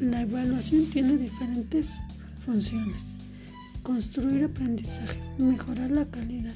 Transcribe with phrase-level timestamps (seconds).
[0.00, 2.00] La evaluación tiene diferentes
[2.38, 3.16] funciones.
[3.82, 6.54] Construir aprendizajes, mejorar la calidad,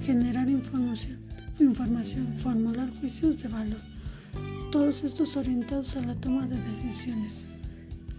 [0.00, 1.18] generar información,
[2.38, 3.80] formular juicios de valor.
[4.72, 7.46] Todos estos orientados a la toma de decisiones.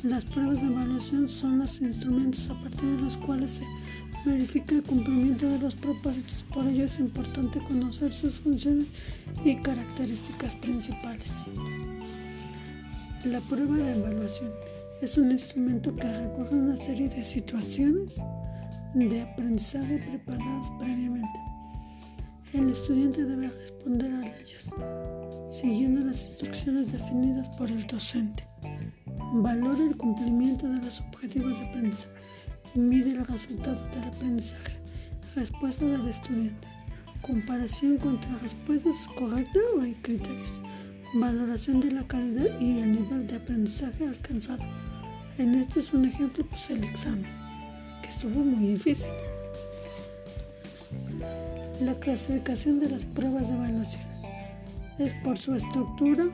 [0.03, 3.65] Las pruebas de evaluación son los instrumentos a partir de los cuales se
[4.23, 6.45] verifica el cumplimiento de los propósitos.
[6.53, 8.85] Por ello es importante conocer sus funciones
[9.43, 11.47] y características principales.
[13.25, 14.51] La prueba de evaluación
[15.01, 18.15] es un instrumento que recoge una serie de situaciones
[18.93, 21.39] de aprendizaje preparadas previamente.
[22.53, 24.71] El estudiante debe responder a ellas,
[25.47, 28.47] siguiendo las instrucciones definidas por el docente.
[29.33, 32.19] Valora el cumplimiento de los objetivos de aprendizaje
[32.75, 34.77] Mide el resultado del aprendizaje.
[35.35, 36.67] Respuesta del estudiante.
[37.23, 40.61] Comparación contra respuestas correctas o criterios.
[41.13, 44.63] Valoración de la calidad y el nivel de aprendizaje alcanzado.
[45.39, 47.25] En este es un ejemplo, pues el examen,
[48.03, 49.09] que estuvo muy difícil.
[51.81, 54.03] La clasificación de las pruebas de evaluación
[54.99, 56.25] es por su estructura,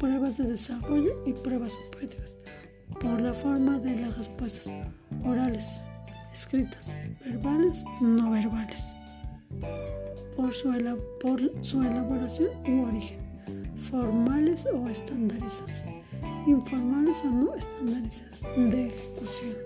[0.00, 2.34] pruebas de desarrollo y pruebas objetivas
[3.00, 4.72] por la forma de las respuestas
[5.24, 5.80] orales,
[6.32, 8.96] escritas, verbales, no verbales,
[10.36, 10.72] por su,
[11.20, 13.29] por su elaboración u origen,
[13.80, 15.84] formales o estandarizadas,
[16.46, 19.56] informales o no estandarizadas, de ejecución.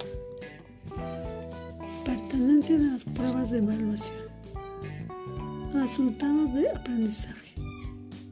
[2.04, 4.24] Pertenencia de las pruebas de evaluación.
[5.72, 7.54] Resultados de aprendizaje.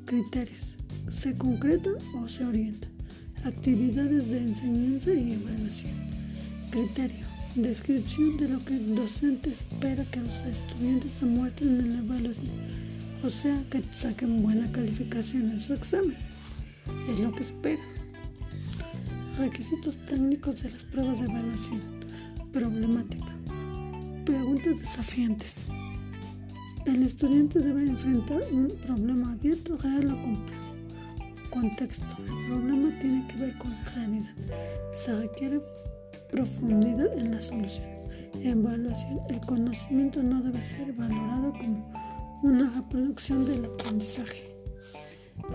[0.04, 0.76] Criterios.
[1.10, 2.90] ¿Se concretan o se orientan?
[3.44, 5.94] Actividades de enseñanza y evaluación.
[6.70, 7.26] Criterio.
[7.54, 12.48] Descripción de lo que el docente espera que los estudiantes demuestren en la evaluación.
[13.24, 16.16] O sea, que saquen buena calificación en su examen.
[17.08, 17.82] Es lo que espera.
[19.38, 21.80] Requisitos técnicos de las pruebas de evaluación.
[22.52, 23.32] Problemática.
[24.24, 25.68] Preguntas desafiantes.
[26.84, 30.74] El estudiante debe enfrentar un problema abierto, real o complejo.
[31.50, 32.16] Contexto.
[32.26, 34.34] El problema tiene que ver con la realidad.
[34.94, 35.60] Se requiere
[36.28, 37.86] profundidad en la solución.
[38.42, 39.20] Evaluación.
[39.30, 41.92] El conocimiento no debe ser valorado como
[42.42, 44.48] una reproducción del aprendizaje.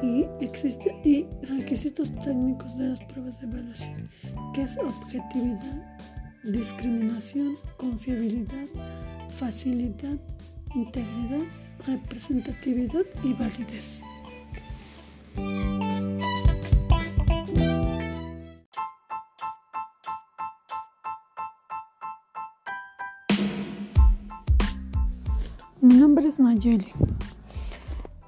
[0.02, 4.10] Y, existe, y requisitos técnicos de las pruebas de evaluación,
[4.54, 5.98] que es objetividad,
[6.44, 8.68] discriminación, confiabilidad,
[9.30, 10.20] facilidad,
[10.76, 11.46] integridad,
[11.86, 14.04] representatividad y validez.
[25.80, 26.92] Mi nombre es Nayeli.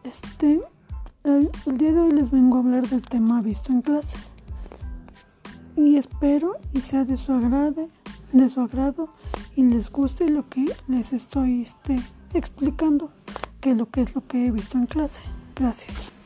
[0.03, 0.61] Este,
[1.23, 4.17] el, día de hoy les vengo a hablar del tema visto en clase.
[5.75, 7.89] Y espero y sea de su agrado,
[8.33, 9.11] de su agrado
[9.55, 11.99] y les guste lo que les estoy este,
[12.35, 13.11] explicando,
[13.61, 15.23] que lo que es lo que he visto en clase.
[15.55, 16.18] Gracias.